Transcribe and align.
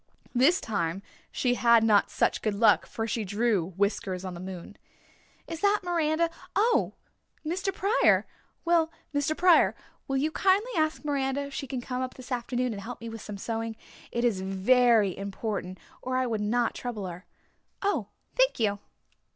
This 0.33 0.59
time 0.59 1.03
she 1.31 1.53
had 1.53 1.83
not 1.83 2.09
such 2.09 2.41
good 2.41 2.55
luck 2.55 2.87
for 2.87 3.05
she 3.05 3.23
drew 3.23 3.67
Whiskers 3.77 4.25
on 4.25 4.33
the 4.33 4.39
moon. 4.39 4.77
"Is 5.45 5.59
that 5.59 5.81
Miranda? 5.83 6.31
Oh 6.55 6.95
Mr. 7.45 7.71
Pryor! 7.71 8.25
Well, 8.65 8.91
Mr. 9.13 9.37
Pryor, 9.37 9.75
will 10.07 10.17
you 10.17 10.31
kindly 10.31 10.71
ask 10.75 11.05
Miranda 11.05 11.41
if 11.43 11.53
she 11.53 11.67
can 11.67 11.81
come 11.81 12.01
up 12.01 12.15
this 12.15 12.31
afternoon 12.31 12.73
and 12.73 12.81
help 12.81 12.99
me 12.99 13.09
with 13.09 13.21
some 13.21 13.37
sewing. 13.37 13.75
It 14.11 14.25
is 14.25 14.41
very 14.41 15.15
important, 15.15 15.77
or 16.01 16.17
I 16.17 16.25
would 16.25 16.41
not 16.41 16.73
trouble 16.73 17.05
her. 17.05 17.27
Oh 17.83 18.07
thank 18.35 18.59
you." 18.59 18.79